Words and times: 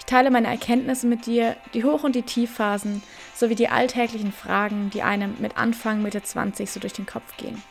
Ich 0.00 0.06
teile 0.06 0.30
meine 0.30 0.48
Erkenntnisse 0.48 1.06
mit 1.06 1.26
dir, 1.26 1.56
die 1.72 1.84
Hoch- 1.84 2.02
und 2.02 2.16
die 2.16 2.22
Tiefphasen, 2.22 3.02
sowie 3.36 3.54
die 3.54 3.68
alltäglichen 3.68 4.32
Fragen, 4.32 4.90
die 4.90 5.02
einem 5.02 5.36
mit 5.38 5.56
Anfang, 5.56 6.02
Mitte 6.02 6.22
20 6.22 6.68
so 6.68 6.80
durch 6.80 6.94
den 6.94 7.06
Kopf 7.06 7.36
gehen. 7.36 7.62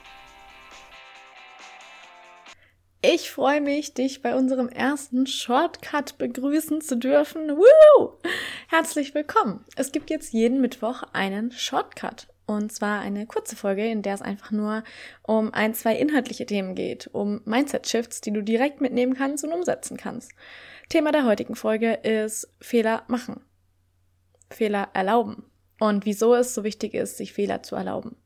Ich 3.02 3.32
freue 3.32 3.62
mich, 3.62 3.94
dich 3.94 4.22
bei 4.22 4.36
unserem 4.36 4.70
ersten 4.70 5.26
Shortcut 5.26 6.18
begrüßen 6.18 6.82
zu 6.82 6.98
dürfen. 6.98 7.50
Woo! 7.58 8.20
Herzlich 8.68 9.16
willkommen. 9.16 9.66
Es 9.76 9.92
gibt 9.92 10.10
jetzt 10.10 10.32
jeden 10.32 10.62
Mittwoch 10.62 11.04
einen 11.14 11.52
Shortcut. 11.52 12.28
Und 12.46 12.72
zwar 12.72 13.00
eine 13.00 13.26
kurze 13.26 13.56
Folge, 13.56 13.86
in 13.86 14.02
der 14.02 14.16
es 14.16 14.22
einfach 14.22 14.52
nur 14.52 14.84
um 15.24 15.54
ein, 15.54 15.74
zwei 15.74 15.96
inhaltliche 15.96 16.46
Themen 16.46 16.74
geht, 16.76 17.08
um 17.12 17.42
Mindset-Shifts, 17.46 18.22
die 18.22 18.34
du 18.34 18.42
direkt 18.42 18.82
mitnehmen 18.82 19.14
kannst 19.14 19.44
und 19.44 19.54
umsetzen 19.54 19.98
kannst. 19.98 20.32
Thema 20.90 21.12
der 21.12 21.26
heutigen 21.26 21.56
Folge 21.56 21.94
ist 21.94 22.52
Fehler 22.60 23.04
machen. 23.08 23.42
Fehler 24.50 24.90
erlauben. 24.94 25.46
Und 25.80 26.08
wieso 26.08 26.34
es 26.34 26.56
so 26.56 26.64
wichtig 26.64 26.96
ist, 26.96 27.18
sich 27.18 27.32
Fehler 27.32 27.62
zu 27.62 27.76
erlauben. 27.76 28.18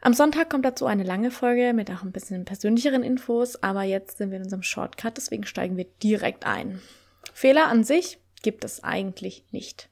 Am 0.00 0.12
Sonntag 0.12 0.50
kommt 0.50 0.64
dazu 0.64 0.86
eine 0.86 1.04
lange 1.04 1.30
Folge 1.30 1.72
mit 1.72 1.88
auch 1.90 2.02
ein 2.02 2.10
bisschen 2.10 2.44
persönlicheren 2.44 3.04
Infos, 3.04 3.62
aber 3.62 3.84
jetzt 3.84 4.18
sind 4.18 4.30
wir 4.30 4.38
in 4.38 4.42
unserem 4.42 4.64
Shortcut, 4.64 5.16
deswegen 5.16 5.46
steigen 5.46 5.76
wir 5.76 5.86
direkt 6.02 6.44
ein. 6.44 6.82
Fehler 7.32 7.68
an 7.68 7.84
sich 7.84 8.18
gibt 8.42 8.64
es 8.64 8.82
eigentlich 8.82 9.46
nicht. 9.52 9.88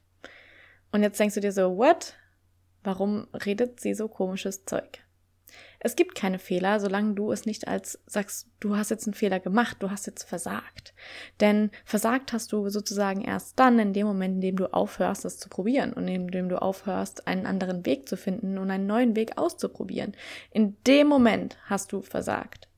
Und 0.90 1.04
jetzt 1.04 1.18
denkst 1.20 1.36
du 1.36 1.40
dir 1.40 1.52
so, 1.52 1.78
what? 1.78 2.14
Warum 2.82 3.28
redet 3.32 3.78
sie 3.78 3.94
so 3.94 4.08
komisches 4.08 4.64
Zeug? 4.64 5.01
Es 5.84 5.96
gibt 5.96 6.14
keine 6.14 6.38
Fehler, 6.38 6.78
solange 6.78 7.14
du 7.14 7.32
es 7.32 7.44
nicht 7.44 7.66
als 7.66 7.98
sagst, 8.06 8.46
du 8.60 8.76
hast 8.76 8.90
jetzt 8.90 9.08
einen 9.08 9.14
Fehler 9.14 9.40
gemacht, 9.40 9.78
du 9.80 9.90
hast 9.90 10.06
jetzt 10.06 10.22
versagt. 10.22 10.94
Denn 11.40 11.72
versagt 11.84 12.32
hast 12.32 12.52
du 12.52 12.68
sozusagen 12.68 13.20
erst 13.20 13.58
dann, 13.58 13.80
in 13.80 13.92
dem 13.92 14.06
Moment, 14.06 14.36
in 14.36 14.40
dem 14.42 14.56
du 14.56 14.72
aufhörst, 14.72 15.24
es 15.24 15.38
zu 15.38 15.48
probieren 15.48 15.92
und 15.92 16.06
in 16.06 16.28
dem 16.28 16.48
du 16.48 16.62
aufhörst, 16.62 17.26
einen 17.26 17.46
anderen 17.46 17.84
Weg 17.84 18.08
zu 18.08 18.16
finden 18.16 18.58
und 18.58 18.70
einen 18.70 18.86
neuen 18.86 19.16
Weg 19.16 19.38
auszuprobieren. 19.38 20.12
In 20.52 20.76
dem 20.86 21.08
Moment 21.08 21.56
hast 21.66 21.92
du 21.92 22.00
versagt. 22.00 22.68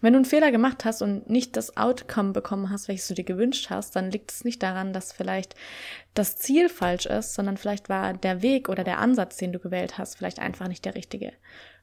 Wenn 0.00 0.14
du 0.14 0.16
einen 0.16 0.24
Fehler 0.24 0.50
gemacht 0.50 0.84
hast 0.84 1.00
und 1.00 1.30
nicht 1.30 1.56
das 1.56 1.76
Outcome 1.76 2.32
bekommen 2.32 2.70
hast, 2.70 2.88
welches 2.88 3.06
du 3.06 3.14
dir 3.14 3.22
gewünscht 3.22 3.70
hast, 3.70 3.94
dann 3.94 4.10
liegt 4.10 4.32
es 4.32 4.44
nicht 4.44 4.60
daran, 4.60 4.92
dass 4.92 5.12
vielleicht 5.12 5.54
das 6.14 6.36
Ziel 6.36 6.68
falsch 6.68 7.06
ist, 7.06 7.34
sondern 7.34 7.56
vielleicht 7.56 7.88
war 7.88 8.12
der 8.12 8.42
Weg 8.42 8.68
oder 8.68 8.82
der 8.82 8.98
Ansatz, 8.98 9.36
den 9.36 9.52
du 9.52 9.60
gewählt 9.60 9.98
hast, 9.98 10.16
vielleicht 10.16 10.40
einfach 10.40 10.66
nicht 10.66 10.84
der 10.84 10.96
richtige. 10.96 11.32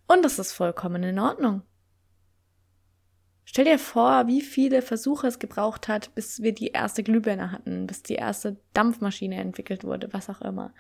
Und 0.10 0.26
das 0.26 0.40
ist 0.40 0.54
vollkommen 0.54 1.04
in 1.04 1.20
Ordnung. 1.20 1.62
Stell 3.46 3.66
dir 3.66 3.78
vor, 3.78 4.26
wie 4.26 4.42
viele 4.42 4.82
Versuche 4.82 5.28
es 5.28 5.38
gebraucht 5.38 5.88
hat, 5.88 6.14
bis 6.16 6.42
wir 6.42 6.52
die 6.52 6.70
erste 6.70 7.04
Glühbirne 7.04 7.52
hatten, 7.52 7.86
bis 7.86 8.02
die 8.02 8.16
erste 8.16 8.58
Dampfmaschine 8.74 9.36
entwickelt 9.36 9.84
wurde, 9.84 10.12
was 10.12 10.30
auch 10.30 10.42
immer. 10.42 10.74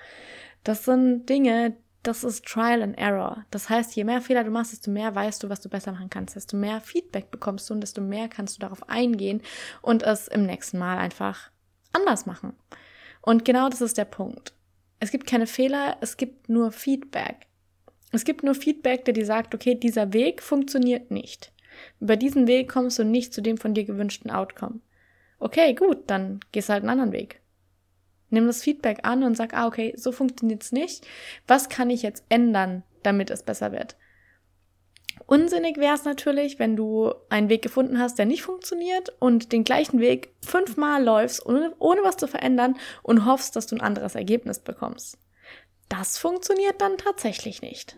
Das 0.63 0.83
sind 0.83 1.29
Dinge, 1.29 1.77
das 2.01 2.23
ist 2.23 2.43
Trial 2.43 2.81
and 2.81 2.97
Error. 2.97 3.45
Das 3.51 3.69
heißt, 3.69 3.95
je 3.95 4.03
mehr 4.03 4.21
Fehler 4.21 4.43
du 4.43 4.49
machst, 4.49 4.71
desto 4.71 4.89
mehr 4.89 5.13
weißt 5.13 5.43
du, 5.43 5.49
was 5.49 5.61
du 5.61 5.69
besser 5.69 5.91
machen 5.91 6.09
kannst, 6.09 6.35
desto 6.35 6.57
mehr 6.57 6.81
Feedback 6.81 7.29
bekommst 7.29 7.69
du 7.69 7.75
und 7.75 7.81
desto 7.81 8.01
mehr 8.01 8.29
kannst 8.29 8.57
du 8.57 8.61
darauf 8.61 8.89
eingehen 8.89 9.43
und 9.83 10.01
es 10.01 10.27
im 10.27 10.43
nächsten 10.43 10.79
Mal 10.79 10.97
einfach 10.97 11.51
anders 11.93 12.25
machen. 12.25 12.53
Und 13.21 13.45
genau 13.45 13.69
das 13.69 13.81
ist 13.81 13.99
der 13.99 14.05
Punkt. 14.05 14.53
Es 14.99 15.11
gibt 15.11 15.27
keine 15.27 15.45
Fehler, 15.45 15.97
es 16.01 16.17
gibt 16.17 16.49
nur 16.49 16.71
Feedback. 16.71 17.48
Es 18.11 18.25
gibt 18.25 18.43
nur 18.43 18.55
Feedback, 18.55 19.05
der 19.05 19.13
dir 19.13 19.25
sagt, 19.25 19.53
okay, 19.53 19.75
dieser 19.75 20.13
Weg 20.13 20.41
funktioniert 20.41 21.11
nicht. 21.11 21.51
Über 21.99 22.15
diesen 22.15 22.47
Weg 22.47 22.69
kommst 22.69 22.99
du 22.99 23.03
nicht 23.03 23.33
zu 23.33 23.41
dem 23.41 23.57
von 23.57 23.73
dir 23.73 23.85
gewünschten 23.85 24.31
Outcome. 24.31 24.79
Okay, 25.39 25.73
gut, 25.73 26.03
dann 26.07 26.39
gehst 26.51 26.69
halt 26.69 26.83
einen 26.83 26.89
anderen 26.89 27.13
Weg. 27.13 27.41
Nimm 28.29 28.47
das 28.47 28.63
Feedback 28.63 28.99
an 29.03 29.23
und 29.23 29.35
sag, 29.35 29.53
ah, 29.53 29.67
okay, 29.67 29.93
so 29.95 30.11
funktioniert's 30.11 30.71
nicht. 30.71 31.07
Was 31.47 31.69
kann 31.69 31.89
ich 31.89 32.01
jetzt 32.01 32.23
ändern, 32.29 32.83
damit 33.03 33.29
es 33.29 33.43
besser 33.43 33.71
wird? 33.71 33.95
Unsinnig 35.25 35.77
wäre 35.77 35.95
es 35.95 36.05
natürlich, 36.05 36.59
wenn 36.59 36.75
du 36.75 37.13
einen 37.29 37.49
Weg 37.49 37.61
gefunden 37.61 37.99
hast, 37.99 38.17
der 38.17 38.25
nicht 38.25 38.41
funktioniert 38.41 39.13
und 39.19 39.51
den 39.51 39.63
gleichen 39.63 39.99
Weg 39.99 40.33
fünfmal 40.43 41.03
läufst, 41.03 41.45
ohne, 41.45 41.73
ohne 41.79 42.01
was 42.03 42.17
zu 42.17 42.27
verändern 42.27 42.77
und 43.03 43.25
hoffst, 43.25 43.55
dass 43.55 43.67
du 43.67 43.75
ein 43.75 43.81
anderes 43.81 44.15
Ergebnis 44.15 44.59
bekommst. 44.59 45.17
Das 45.89 46.17
funktioniert 46.17 46.81
dann 46.81 46.97
tatsächlich 46.97 47.61
nicht. 47.61 47.97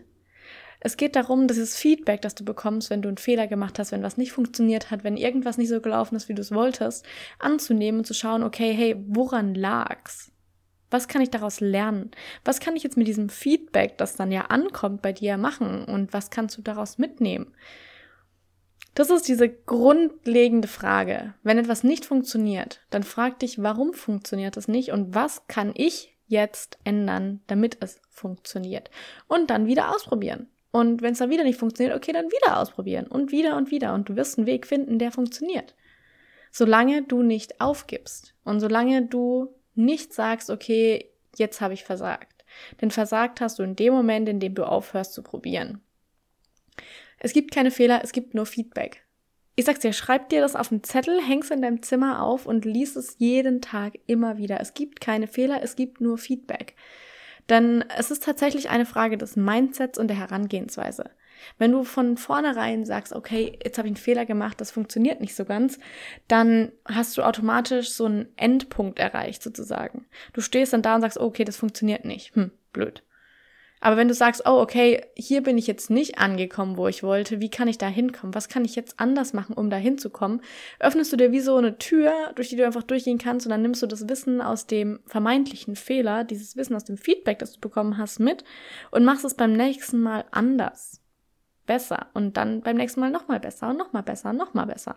Es 0.84 0.96
geht 0.96 1.14
darum, 1.14 1.46
dieses 1.46 1.76
Feedback, 1.76 2.22
das 2.22 2.34
du 2.34 2.44
bekommst, 2.44 2.90
wenn 2.90 3.02
du 3.02 3.08
einen 3.08 3.18
Fehler 3.18 3.46
gemacht 3.46 3.78
hast, 3.78 3.92
wenn 3.92 4.02
was 4.02 4.16
nicht 4.16 4.32
funktioniert 4.32 4.90
hat, 4.90 5.04
wenn 5.04 5.16
irgendwas 5.16 5.56
nicht 5.56 5.68
so 5.68 5.80
gelaufen 5.80 6.16
ist, 6.16 6.28
wie 6.28 6.34
du 6.34 6.40
es 6.40 6.50
wolltest, 6.50 7.06
anzunehmen 7.38 8.00
und 8.00 8.04
zu 8.04 8.14
schauen, 8.14 8.42
okay, 8.42 8.72
hey, 8.72 8.96
woran 9.06 9.54
lag's? 9.54 10.32
Was 10.90 11.06
kann 11.06 11.22
ich 11.22 11.30
daraus 11.30 11.60
lernen? 11.60 12.10
Was 12.44 12.58
kann 12.58 12.74
ich 12.74 12.82
jetzt 12.82 12.96
mit 12.96 13.06
diesem 13.06 13.28
Feedback, 13.28 13.96
das 13.96 14.16
dann 14.16 14.32
ja 14.32 14.46
ankommt 14.46 15.02
bei 15.02 15.12
dir, 15.12 15.36
machen? 15.36 15.84
Und 15.84 16.12
was 16.12 16.30
kannst 16.30 16.58
du 16.58 16.62
daraus 16.62 16.98
mitnehmen? 16.98 17.54
Das 18.94 19.08
ist 19.08 19.28
diese 19.28 19.48
grundlegende 19.48 20.68
Frage. 20.68 21.32
Wenn 21.42 21.58
etwas 21.58 21.84
nicht 21.84 22.04
funktioniert, 22.04 22.80
dann 22.90 23.04
frag 23.04 23.38
dich, 23.38 23.62
warum 23.62 23.94
funktioniert 23.94 24.56
es 24.56 24.68
nicht 24.68 24.90
und 24.90 25.14
was 25.14 25.46
kann 25.46 25.72
ich 25.74 26.11
jetzt 26.32 26.78
ändern, 26.82 27.40
damit 27.46 27.76
es 27.80 28.00
funktioniert? 28.10 28.90
Und 29.28 29.50
dann 29.50 29.66
wieder 29.66 29.94
ausprobieren. 29.94 30.48
Und 30.72 31.02
wenn 31.02 31.12
es 31.12 31.18
dann 31.18 31.30
wieder 31.30 31.44
nicht 31.44 31.58
funktioniert, 31.58 31.94
okay, 31.94 32.12
dann 32.12 32.32
wieder 32.32 32.58
ausprobieren 32.58 33.06
und 33.06 33.30
wieder 33.30 33.56
und 33.56 33.70
wieder 33.70 33.92
und 33.94 34.08
du 34.08 34.16
wirst 34.16 34.38
einen 34.38 34.46
Weg 34.46 34.66
finden, 34.66 34.98
der 34.98 35.12
funktioniert. 35.12 35.76
Solange 36.50 37.02
du 37.02 37.22
nicht 37.22 37.60
aufgibst 37.60 38.34
und 38.44 38.60
solange 38.60 39.06
du 39.06 39.54
nicht 39.74 40.14
sagst, 40.14 40.50
okay, 40.50 41.10
jetzt 41.36 41.60
habe 41.60 41.74
ich 41.74 41.84
versagt. 41.84 42.44
Denn 42.80 42.90
versagt 42.90 43.40
hast 43.40 43.58
du 43.58 43.62
in 43.62 43.76
dem 43.76 43.92
Moment, 43.92 44.28
in 44.28 44.40
dem 44.40 44.54
du 44.54 44.64
aufhörst 44.64 45.12
zu 45.12 45.22
probieren. 45.22 45.82
Es 47.18 47.32
gibt 47.32 47.52
keine 47.52 47.70
Fehler, 47.70 48.00
es 48.02 48.12
gibt 48.12 48.34
nur 48.34 48.46
Feedback. 48.46 49.01
Ich 49.54 49.66
sag's 49.66 49.80
dir, 49.80 49.92
schreib 49.92 50.30
dir 50.30 50.40
das 50.40 50.56
auf 50.56 50.72
einen 50.72 50.82
Zettel, 50.82 51.20
häng's 51.20 51.50
in 51.50 51.60
deinem 51.60 51.82
Zimmer 51.82 52.22
auf 52.22 52.46
und 52.46 52.64
lies 52.64 52.96
es 52.96 53.16
jeden 53.18 53.60
Tag 53.60 53.98
immer 54.06 54.38
wieder. 54.38 54.60
Es 54.60 54.72
gibt 54.72 55.00
keine 55.00 55.26
Fehler, 55.26 55.62
es 55.62 55.76
gibt 55.76 56.00
nur 56.00 56.16
Feedback. 56.16 56.74
Denn 57.50 57.84
es 57.98 58.10
ist 58.10 58.22
tatsächlich 58.22 58.70
eine 58.70 58.86
Frage 58.86 59.18
des 59.18 59.36
Mindsets 59.36 59.98
und 59.98 60.08
der 60.08 60.18
Herangehensweise. 60.18 61.10
Wenn 61.58 61.72
du 61.72 61.84
von 61.84 62.16
vornherein 62.16 62.84
sagst, 62.86 63.12
okay, 63.12 63.58
jetzt 63.62 63.76
habe 63.76 63.88
ich 63.88 63.92
einen 63.92 63.96
Fehler 63.96 64.24
gemacht, 64.24 64.60
das 64.60 64.70
funktioniert 64.70 65.20
nicht 65.20 65.34
so 65.34 65.44
ganz, 65.44 65.78
dann 66.28 66.72
hast 66.86 67.18
du 67.18 67.22
automatisch 67.22 67.90
so 67.90 68.06
einen 68.06 68.28
Endpunkt 68.36 68.98
erreicht 68.98 69.42
sozusagen. 69.42 70.06
Du 70.32 70.40
stehst 70.40 70.72
dann 70.72 70.82
da 70.82 70.94
und 70.94 71.00
sagst, 71.00 71.18
okay, 71.18 71.44
das 71.44 71.56
funktioniert 71.56 72.04
nicht. 72.04 72.34
Hm, 72.36 72.52
blöd. 72.72 73.02
Aber 73.82 73.96
wenn 73.96 74.06
du 74.06 74.14
sagst, 74.14 74.42
oh, 74.46 74.60
okay, 74.60 75.04
hier 75.16 75.42
bin 75.42 75.58
ich 75.58 75.66
jetzt 75.66 75.90
nicht 75.90 76.18
angekommen, 76.18 76.76
wo 76.76 76.86
ich 76.86 77.02
wollte, 77.02 77.40
wie 77.40 77.50
kann 77.50 77.66
ich 77.66 77.78
da 77.78 77.88
hinkommen? 77.88 78.32
Was 78.32 78.48
kann 78.48 78.64
ich 78.64 78.76
jetzt 78.76 79.00
anders 79.00 79.32
machen, 79.32 79.56
um 79.56 79.70
da 79.70 79.76
hinzukommen? 79.76 80.40
Öffnest 80.78 81.12
du 81.12 81.16
dir 81.16 81.32
wie 81.32 81.40
so 81.40 81.56
eine 81.56 81.78
Tür, 81.78 82.12
durch 82.36 82.48
die 82.48 82.54
du 82.54 82.64
einfach 82.64 82.84
durchgehen 82.84 83.18
kannst 83.18 83.44
und 83.44 83.50
dann 83.50 83.60
nimmst 83.60 83.82
du 83.82 83.88
das 83.88 84.08
Wissen 84.08 84.40
aus 84.40 84.68
dem 84.68 85.00
vermeintlichen 85.06 85.74
Fehler, 85.74 86.22
dieses 86.22 86.56
Wissen 86.56 86.76
aus 86.76 86.84
dem 86.84 86.96
Feedback, 86.96 87.40
das 87.40 87.54
du 87.54 87.60
bekommen 87.60 87.98
hast, 87.98 88.20
mit 88.20 88.44
und 88.92 89.04
machst 89.04 89.24
es 89.24 89.34
beim 89.34 89.52
nächsten 89.52 90.00
Mal 90.00 90.26
anders. 90.30 91.00
Besser. 91.66 92.06
Und 92.14 92.36
dann 92.36 92.60
beim 92.60 92.76
nächsten 92.76 93.00
Mal 93.00 93.10
nochmal 93.10 93.40
besser 93.40 93.70
und 93.70 93.78
nochmal 93.78 94.04
besser 94.04 94.30
und 94.30 94.36
nochmal 94.36 94.66
besser 94.66 94.96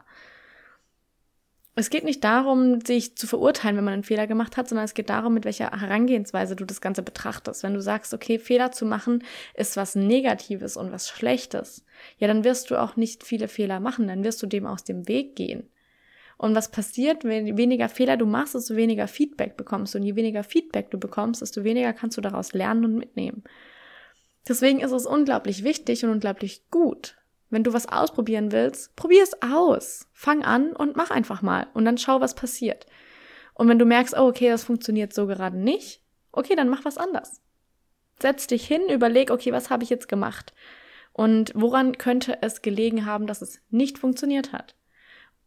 es 1.78 1.90
geht 1.90 2.06
nicht 2.06 2.24
darum, 2.24 2.80
sich 2.80 3.18
zu 3.18 3.28
verurteilen, 3.28 3.76
wenn 3.76 3.84
man 3.84 3.96
einen 3.96 4.04
Fehler 4.04 4.28
gemacht 4.28 4.56
hat, 4.56 4.70
sondern 4.70 4.86
es 4.86 4.94
geht 4.94 5.10
darum, 5.10 5.34
mit 5.34 5.44
welcher 5.44 5.72
Herangehensweise 5.72 6.56
du 6.56 6.64
das 6.64 6.80
Ganze 6.80 7.04
betrachtest. 7.04 7.64
Wenn 7.64 7.74
du 7.74 7.82
sagst, 7.82 8.14
okay, 8.14 8.40
Fehler 8.40 8.72
zu 8.72 8.86
machen 8.86 9.24
ist 9.56 9.76
was 9.76 9.96
Negatives 9.96 10.78
und 10.78 10.94
was 10.94 11.10
Schlechtes, 11.10 11.86
ja, 12.18 12.30
dann 12.30 12.46
wirst 12.46 12.72
du 12.72 12.82
auch 12.82 12.96
nicht 12.96 13.24
viele 13.26 13.50
Fehler 13.50 13.82
machen, 13.82 14.08
dann 14.08 14.24
wirst 14.24 14.42
du 14.42 14.48
dem 14.48 14.66
aus 14.66 14.86
dem 14.86 15.10
Weg 15.10 15.36
gehen. 15.36 15.70
Und 16.38 16.56
was 16.56 16.72
passiert, 16.72 17.26
wenn 17.26 17.58
weniger 17.58 17.90
Fehler 17.90 18.16
du 18.18 18.26
machst, 18.26 18.56
desto 18.56 18.76
weniger 18.76 19.08
Feedback 19.08 19.58
bekommst. 19.58 19.96
Und 19.96 20.04
je 20.04 20.16
weniger 20.16 20.44
Feedback 20.44 20.92
du 20.92 20.98
bekommst, 20.98 21.42
desto 21.42 21.64
weniger 21.64 21.94
kannst 21.94 22.18
du 22.18 22.22
daraus 22.22 22.54
lernen 22.54 22.86
und 22.86 22.96
mitnehmen. 22.96 23.44
Deswegen 24.48 24.80
ist 24.80 24.92
es 24.92 25.06
unglaublich 25.06 25.64
wichtig 25.64 26.04
und 26.04 26.12
unglaublich 26.12 26.70
gut, 26.70 27.18
wenn 27.56 27.64
du 27.64 27.72
was 27.72 27.88
ausprobieren 27.88 28.52
willst, 28.52 28.98
probier 28.98 29.24
es 29.24 29.42
aus. 29.42 30.10
Fang 30.12 30.44
an 30.44 30.76
und 30.76 30.98
mach 30.98 31.10
einfach 31.10 31.42
mal 31.42 31.68
und 31.74 31.86
dann 31.86 31.98
schau, 31.98 32.20
was 32.20 32.36
passiert. 32.36 32.86
Und 33.54 33.70
wenn 33.70 33.80
du 33.80 33.86
merkst, 33.86 34.14
oh, 34.14 34.28
okay, 34.28 34.50
das 34.50 34.66
funktioniert 34.66 35.14
so 35.14 35.26
gerade 35.26 35.58
nicht, 35.58 36.02
okay, 36.34 36.58
dann 36.58 36.68
mach 36.68 36.84
was 36.84 36.98
anders. 36.98 37.42
Setz 38.22 38.48
dich 38.48 38.68
hin, 38.68 38.90
überleg, 38.90 39.32
okay, 39.32 39.54
was 39.54 39.70
habe 39.70 39.86
ich 39.86 39.90
jetzt 39.90 40.10
gemacht? 40.10 40.54
Und 41.14 41.54
woran 41.56 41.98
könnte 41.98 42.40
es 42.42 42.62
gelegen 42.62 43.06
haben, 43.06 43.26
dass 43.26 43.42
es 43.42 43.62
nicht 43.70 44.00
funktioniert 44.00 44.52
hat? 44.52 44.76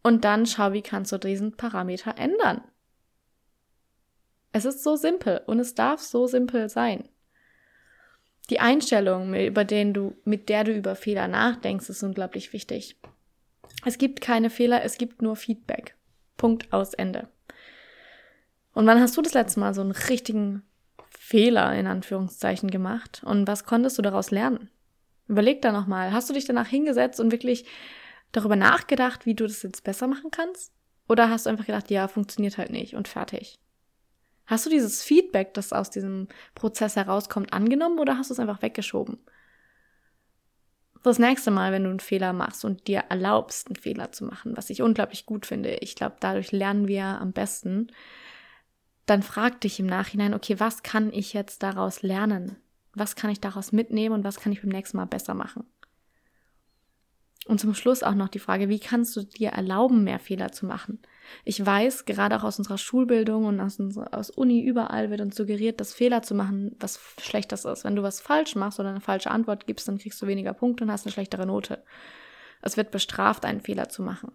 Und 0.02 0.24
dann 0.24 0.46
schau, 0.46 0.72
wie 0.72 0.80
kannst 0.80 1.12
du 1.12 1.18
diesen 1.18 1.58
Parameter 1.58 2.16
ändern? 2.16 2.62
Es 4.52 4.64
ist 4.64 4.82
so 4.82 4.96
simpel 4.96 5.42
und 5.46 5.60
es 5.60 5.74
darf 5.74 6.00
so 6.00 6.26
simpel 6.26 6.70
sein. 6.70 7.06
Die 8.50 8.60
Einstellung, 8.60 9.34
über 9.34 9.64
den 9.64 9.92
du, 9.92 10.16
mit 10.24 10.48
der 10.48 10.64
du 10.64 10.72
über 10.72 10.96
Fehler 10.96 11.28
nachdenkst, 11.28 11.88
ist 11.88 12.02
unglaublich 12.02 12.52
wichtig. 12.52 12.96
Es 13.84 13.98
gibt 13.98 14.20
keine 14.20 14.50
Fehler, 14.50 14.82
es 14.82 14.98
gibt 14.98 15.22
nur 15.22 15.36
Feedback. 15.36 15.94
Punkt 16.36 16.72
aus 16.72 16.94
Ende. 16.94 17.28
Und 18.72 18.86
wann 18.86 19.00
hast 19.00 19.16
du 19.16 19.22
das 19.22 19.34
letzte 19.34 19.60
Mal 19.60 19.74
so 19.74 19.80
einen 19.80 19.90
richtigen 19.90 20.62
Fehler 21.10 21.74
in 21.74 21.86
Anführungszeichen 21.86 22.70
gemacht? 22.70 23.22
Und 23.24 23.46
was 23.46 23.64
konntest 23.64 23.98
du 23.98 24.02
daraus 24.02 24.30
lernen? 24.30 24.70
Überleg 25.26 25.60
da 25.60 25.72
nochmal. 25.72 26.12
Hast 26.12 26.30
du 26.30 26.34
dich 26.34 26.46
danach 26.46 26.68
hingesetzt 26.68 27.20
und 27.20 27.32
wirklich 27.32 27.66
darüber 28.32 28.56
nachgedacht, 28.56 29.26
wie 29.26 29.34
du 29.34 29.46
das 29.46 29.62
jetzt 29.62 29.84
besser 29.84 30.06
machen 30.06 30.30
kannst? 30.30 30.72
Oder 31.08 31.28
hast 31.28 31.46
du 31.46 31.50
einfach 31.50 31.66
gedacht, 31.66 31.90
ja, 31.90 32.08
funktioniert 32.08 32.56
halt 32.56 32.70
nicht 32.70 32.94
und 32.94 33.08
fertig? 33.08 33.58
Hast 34.48 34.64
du 34.64 34.70
dieses 34.70 35.02
Feedback, 35.02 35.52
das 35.52 35.74
aus 35.74 35.90
diesem 35.90 36.26
Prozess 36.54 36.96
herauskommt, 36.96 37.52
angenommen 37.52 37.98
oder 37.98 38.16
hast 38.16 38.30
du 38.30 38.34
es 38.34 38.40
einfach 38.40 38.62
weggeschoben? 38.62 39.18
Das 41.02 41.18
nächste 41.18 41.50
Mal, 41.50 41.70
wenn 41.70 41.84
du 41.84 41.90
einen 41.90 42.00
Fehler 42.00 42.32
machst 42.32 42.64
und 42.64 42.88
dir 42.88 43.04
erlaubst, 43.10 43.68
einen 43.68 43.76
Fehler 43.76 44.10
zu 44.10 44.24
machen, 44.24 44.56
was 44.56 44.70
ich 44.70 44.80
unglaublich 44.80 45.26
gut 45.26 45.44
finde, 45.44 45.74
ich 45.76 45.94
glaube, 45.96 46.16
dadurch 46.20 46.50
lernen 46.50 46.88
wir 46.88 47.04
am 47.04 47.32
besten, 47.32 47.88
dann 49.04 49.22
frag 49.22 49.60
dich 49.60 49.78
im 49.80 49.86
Nachhinein, 49.86 50.32
okay, 50.32 50.58
was 50.58 50.82
kann 50.82 51.12
ich 51.12 51.34
jetzt 51.34 51.62
daraus 51.62 52.00
lernen? 52.00 52.56
Was 52.94 53.16
kann 53.16 53.28
ich 53.28 53.40
daraus 53.40 53.70
mitnehmen 53.72 54.14
und 54.14 54.24
was 54.24 54.40
kann 54.40 54.52
ich 54.52 54.62
beim 54.62 54.70
nächsten 54.70 54.96
Mal 54.96 55.04
besser 55.04 55.34
machen? 55.34 55.66
Und 57.48 57.58
zum 57.58 57.72
Schluss 57.72 58.02
auch 58.02 58.14
noch 58.14 58.28
die 58.28 58.40
Frage, 58.40 58.68
wie 58.68 58.78
kannst 58.78 59.16
du 59.16 59.22
dir 59.22 59.48
erlauben, 59.48 60.04
mehr 60.04 60.18
Fehler 60.18 60.52
zu 60.52 60.66
machen? 60.66 61.00
Ich 61.46 61.64
weiß, 61.64 62.04
gerade 62.04 62.36
auch 62.36 62.44
aus 62.44 62.58
unserer 62.58 62.76
Schulbildung 62.76 63.46
und 63.46 63.58
aus, 63.58 63.80
aus 64.12 64.28
Uni 64.28 64.60
überall 64.60 65.08
wird 65.08 65.22
uns 65.22 65.34
suggeriert, 65.34 65.80
dass 65.80 65.94
Fehler 65.94 66.20
zu 66.20 66.34
machen 66.34 66.76
was 66.78 67.00
Schlechtes 67.22 67.64
ist. 67.64 67.84
Wenn 67.84 67.96
du 67.96 68.02
was 68.02 68.20
falsch 68.20 68.54
machst 68.54 68.78
oder 68.80 68.90
eine 68.90 69.00
falsche 69.00 69.30
Antwort 69.30 69.66
gibst, 69.66 69.88
dann 69.88 69.96
kriegst 69.96 70.20
du 70.20 70.26
weniger 70.26 70.52
Punkte 70.52 70.84
und 70.84 70.92
hast 70.92 71.06
eine 71.06 71.12
schlechtere 71.12 71.46
Note. 71.46 71.82
Es 72.60 72.76
wird 72.76 72.90
bestraft, 72.90 73.46
einen 73.46 73.62
Fehler 73.62 73.88
zu 73.88 74.02
machen. 74.02 74.32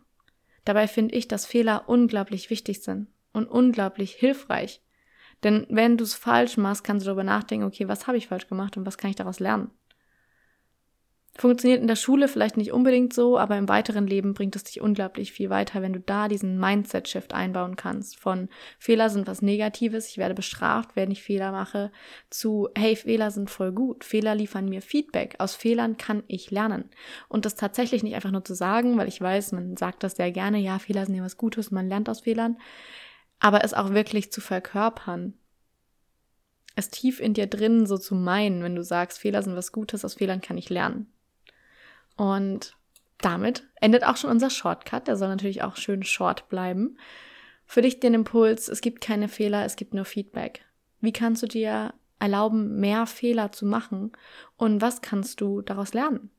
Dabei 0.65 0.87
finde 0.87 1.13
ich, 1.13 1.27
dass 1.27 1.45
Fehler 1.45 1.83
unglaublich 1.87 2.49
wichtig 2.49 2.81
sind 2.81 3.09
und 3.31 3.45
unglaublich 3.45 4.13
hilfreich. 4.13 4.81
Denn 5.43 5.67
wenn 5.69 5.97
du 5.97 6.03
es 6.03 6.15
falsch 6.15 6.57
machst, 6.57 6.83
kannst 6.83 7.05
du 7.05 7.09
darüber 7.09 7.23
nachdenken, 7.23 7.67
okay, 7.67 7.87
was 7.87 8.07
habe 8.07 8.17
ich 8.17 8.27
falsch 8.27 8.47
gemacht 8.47 8.75
und 8.75 8.87
was 8.87 8.97
kann 8.97 9.11
ich 9.11 9.17
daraus 9.17 9.39
lernen? 9.39 9.69
Funktioniert 11.35 11.81
in 11.81 11.87
der 11.87 11.95
Schule 11.95 12.27
vielleicht 12.27 12.57
nicht 12.57 12.71
unbedingt 12.71 13.11
so, 13.11 13.39
aber 13.39 13.57
im 13.57 13.67
weiteren 13.67 14.05
Leben 14.05 14.35
bringt 14.35 14.55
es 14.55 14.65
dich 14.65 14.81
unglaublich 14.81 15.31
viel 15.31 15.49
weiter, 15.49 15.81
wenn 15.81 15.93
du 15.93 15.99
da 15.99 16.27
diesen 16.27 16.59
Mindset-Shift 16.59 17.33
einbauen 17.33 17.75
kannst. 17.75 18.19
Von 18.19 18.49
Fehler 18.77 19.09
sind 19.09 19.25
was 19.25 19.41
Negatives, 19.41 20.09
ich 20.09 20.19
werde 20.19 20.35
bestraft, 20.35 20.95
wenn 20.95 21.09
ich 21.09 21.23
Fehler 21.23 21.51
mache, 21.51 21.91
zu 22.29 22.69
hey, 22.75 22.95
Fehler 22.95 23.31
sind 23.31 23.49
voll 23.49 23.71
gut, 23.71 24.03
Fehler 24.03 24.35
liefern 24.35 24.69
mir 24.69 24.83
Feedback, 24.83 25.35
aus 25.39 25.55
Fehlern 25.55 25.97
kann 25.97 26.21
ich 26.27 26.51
lernen. 26.51 26.91
Und 27.29 27.45
das 27.45 27.55
tatsächlich 27.55 28.03
nicht 28.03 28.13
einfach 28.13 28.31
nur 28.31 28.45
zu 28.45 28.53
sagen, 28.53 28.95
weil 28.99 29.07
ich 29.07 29.19
weiß, 29.19 29.53
man 29.53 29.75
sagt 29.75 30.03
das 30.03 30.17
sehr 30.17 30.31
gerne, 30.31 30.59
ja, 30.59 30.77
Fehler 30.77 31.07
sind 31.07 31.15
ja 31.15 31.23
was 31.23 31.37
Gutes, 31.37 31.71
man 31.71 31.89
lernt 31.89 32.09
aus 32.09 32.21
Fehlern, 32.21 32.57
aber 33.39 33.63
es 33.63 33.73
auch 33.73 33.89
wirklich 33.89 34.31
zu 34.31 34.39
verkörpern. 34.39 35.33
Es 36.75 36.91
tief 36.91 37.19
in 37.19 37.33
dir 37.33 37.47
drin 37.47 37.87
so 37.87 37.97
zu 37.97 38.13
meinen, 38.13 38.61
wenn 38.61 38.75
du 38.75 38.83
sagst, 38.83 39.17
Fehler 39.17 39.41
sind 39.41 39.55
was 39.55 39.71
Gutes, 39.71 40.05
aus 40.05 40.13
Fehlern 40.13 40.41
kann 40.41 40.59
ich 40.59 40.69
lernen. 40.69 41.07
Und 42.15 42.75
damit 43.19 43.67
endet 43.81 44.03
auch 44.03 44.17
schon 44.17 44.29
unser 44.29 44.49
Shortcut. 44.49 45.07
Der 45.07 45.17
soll 45.17 45.29
natürlich 45.29 45.63
auch 45.63 45.77
schön 45.77 46.03
short 46.03 46.49
bleiben. 46.49 46.97
Für 47.65 47.81
dich 47.81 47.99
den 47.99 48.13
Impuls, 48.13 48.67
es 48.67 48.81
gibt 48.81 49.01
keine 49.01 49.27
Fehler, 49.27 49.65
es 49.65 49.75
gibt 49.75 49.93
nur 49.93 50.05
Feedback. 50.05 50.65
Wie 50.99 51.13
kannst 51.13 51.41
du 51.43 51.47
dir 51.47 51.93
erlauben, 52.19 52.79
mehr 52.79 53.05
Fehler 53.05 53.51
zu 53.51 53.65
machen? 53.65 54.11
Und 54.57 54.81
was 54.81 55.01
kannst 55.01 55.41
du 55.41 55.61
daraus 55.61 55.93
lernen? 55.93 56.29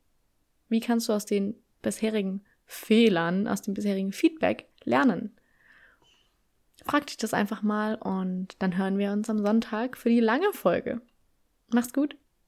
Wie 0.68 0.80
kannst 0.80 1.08
du 1.08 1.12
aus 1.12 1.26
den 1.26 1.54
bisherigen 1.82 2.44
Fehlern, 2.66 3.48
aus 3.48 3.62
dem 3.62 3.74
bisherigen 3.74 4.12
Feedback 4.12 4.68
lernen? 4.84 5.36
Frag 6.86 7.06
dich 7.06 7.16
das 7.16 7.34
einfach 7.34 7.62
mal 7.62 7.94
und 7.96 8.56
dann 8.58 8.76
hören 8.76 8.98
wir 8.98 9.12
uns 9.12 9.30
am 9.30 9.38
Sonntag 9.38 9.96
für 9.96 10.10
die 10.10 10.20
lange 10.20 10.52
Folge. 10.52 11.00
Mach's 11.72 11.92
gut. 11.92 12.16